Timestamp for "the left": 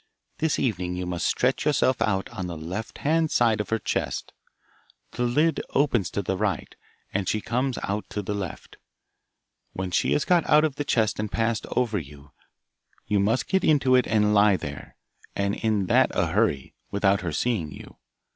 2.47-2.97, 8.23-8.77